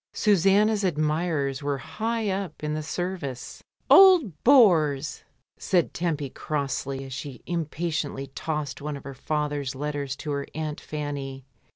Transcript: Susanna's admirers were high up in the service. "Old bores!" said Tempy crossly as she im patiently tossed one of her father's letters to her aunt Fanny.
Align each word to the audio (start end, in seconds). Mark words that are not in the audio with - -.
Susanna's 0.13 0.83
admirers 0.83 1.61
were 1.61 1.77
high 1.77 2.27
up 2.27 2.63
in 2.63 2.73
the 2.73 2.81
service. 2.81 3.63
"Old 3.87 4.43
bores!" 4.43 5.23
said 5.59 5.93
Tempy 5.93 6.31
crossly 6.31 7.03
as 7.05 7.13
she 7.13 7.43
im 7.45 7.65
patiently 7.67 8.25
tossed 8.33 8.81
one 8.81 8.97
of 8.97 9.03
her 9.03 9.13
father's 9.13 9.75
letters 9.75 10.15
to 10.15 10.31
her 10.31 10.47
aunt 10.55 10.81
Fanny. 10.81 11.45